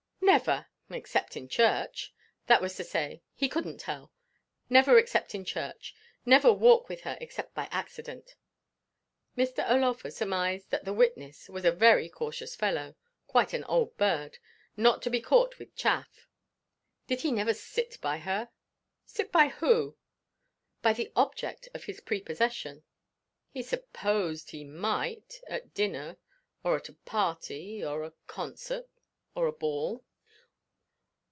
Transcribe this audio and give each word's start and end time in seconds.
Never 0.23 0.67
except 0.89 1.35
in 1.35 1.49
church; 1.49 2.13
that 2.47 2.61
was 2.61 2.77
to 2.77 2.85
say, 2.85 3.21
he 3.33 3.49
couldn't 3.49 3.79
tell. 3.79 4.13
Never 4.69 4.97
except 4.97 5.35
in 5.35 5.43
church 5.43 5.93
never 6.25 6.53
walk 6.53 6.87
with 6.87 7.01
her 7.01 7.17
except 7.19 7.53
by 7.53 7.67
accident! 7.69 8.35
Mr. 9.37 9.69
O'Laugher 9.69 10.09
surmised 10.09 10.69
that 10.69 10.85
the 10.85 10.93
witness 10.93 11.49
was 11.49 11.65
a 11.65 11.71
very 11.73 12.07
cautious 12.07 12.55
fellow 12.55 12.95
quite 13.27 13.51
an 13.51 13.65
old 13.65 13.97
bird 13.97 14.37
not 14.77 15.01
to 15.01 15.09
be 15.09 15.19
caught 15.19 15.59
with 15.59 15.75
chaff. 15.75 16.29
Did 17.07 17.19
he 17.21 17.31
never 17.33 17.53
sit 17.53 17.99
by 17.99 18.19
her? 18.19 18.51
Sit 19.05 19.33
by 19.33 19.49
who? 19.49 19.97
By 20.81 20.93
the 20.93 21.11
object 21.13 21.67
of 21.73 21.83
his 21.85 21.99
prepossession? 21.99 22.83
He 23.49 23.61
supposed 23.63 24.51
he 24.51 24.63
might, 24.63 25.41
at 25.47 25.73
dinner, 25.73 26.15
or 26.63 26.77
at 26.77 26.87
a 26.87 26.93
party, 26.93 27.83
or 27.83 28.05
a 28.05 28.13
concert 28.27 28.87
or 29.35 29.47
a 29.47 29.51
ball. 29.51 30.05